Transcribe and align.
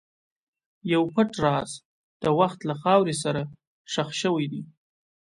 یو 0.93 1.03
پټ 1.13 1.29
راز 1.43 1.71
د 2.23 2.25
وخت 2.39 2.59
له 2.69 2.75
خاورې 2.81 3.15
سره 3.23 3.41
ښخ 3.91 4.09
شوی 4.21 4.45
دی. 4.51 4.61